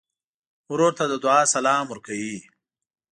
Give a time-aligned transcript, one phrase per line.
[0.71, 2.37] ورور ته د دعا سلام ورکوې.